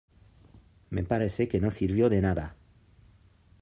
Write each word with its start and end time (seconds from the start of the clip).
me 0.89 1.03
parece 1.03 1.47
que 1.47 1.59
no 1.59 1.69
sirvió 1.69 2.09
de 2.09 2.21
nada 2.21 2.55